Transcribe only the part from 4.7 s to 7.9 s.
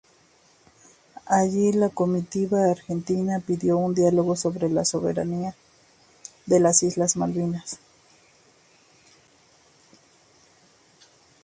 soberanía de las islas Malvinas.